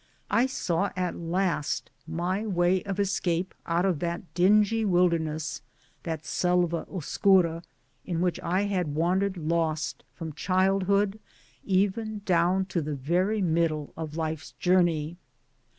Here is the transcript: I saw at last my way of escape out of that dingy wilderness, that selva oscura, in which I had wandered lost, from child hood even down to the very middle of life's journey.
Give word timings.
I 0.31 0.47
saw 0.47 0.89
at 0.95 1.15
last 1.15 1.91
my 2.07 2.47
way 2.47 2.81
of 2.85 2.99
escape 2.99 3.53
out 3.67 3.85
of 3.85 3.99
that 3.99 4.33
dingy 4.33 4.83
wilderness, 4.83 5.61
that 6.01 6.25
selva 6.25 6.87
oscura, 6.91 7.63
in 8.03 8.19
which 8.19 8.39
I 8.39 8.61
had 8.61 8.95
wandered 8.95 9.37
lost, 9.37 10.03
from 10.15 10.33
child 10.33 10.85
hood 10.85 11.19
even 11.63 12.23
down 12.25 12.65
to 12.73 12.81
the 12.81 12.95
very 12.95 13.43
middle 13.43 13.93
of 13.95 14.17
life's 14.17 14.53
journey. 14.53 15.17